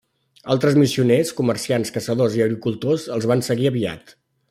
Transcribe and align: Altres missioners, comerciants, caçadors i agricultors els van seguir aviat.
Altres 0.53 0.77
missioners, 0.83 1.33
comerciants, 1.41 1.93
caçadors 1.99 2.39
i 2.39 2.43
agricultors 2.49 3.07
els 3.19 3.33
van 3.33 3.49
seguir 3.53 3.71
aviat. 3.73 4.21